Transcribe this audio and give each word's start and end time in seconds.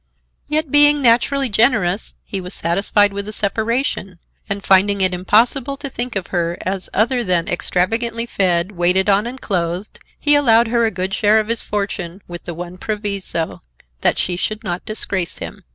Yet, 0.47 0.71
being 0.71 0.99
naturally 0.99 1.47
generous, 1.47 2.15
he 2.23 2.41
was 2.41 2.55
satisfied 2.55 3.13
with 3.13 3.27
a 3.27 3.31
separation, 3.31 4.17
and, 4.49 4.63
finding 4.63 4.99
it 4.99 5.13
impossible 5.13 5.77
to 5.77 5.89
think 5.91 6.15
of 6.15 6.25
her 6.33 6.57
as 6.61 6.89
other 6.91 7.23
than 7.23 7.47
extravagantly 7.47 8.25
fed, 8.25 8.71
waited 8.71 9.11
on 9.11 9.27
and 9.27 9.39
clothed, 9.39 9.99
he 10.17 10.33
allowed 10.33 10.69
her 10.69 10.85
a 10.87 10.89
good 10.89 11.13
share 11.13 11.39
of 11.39 11.49
his 11.49 11.61
fortune 11.61 12.23
with 12.27 12.45
the 12.45 12.55
one 12.55 12.79
proviso, 12.79 13.61
that 14.01 14.17
she 14.17 14.35
should 14.35 14.63
not 14.63 14.83
disgrace 14.85 15.37
him. 15.37 15.65